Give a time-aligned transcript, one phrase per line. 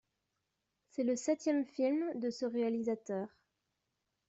[0.89, 3.27] C’est le septième film de ce réalisateur.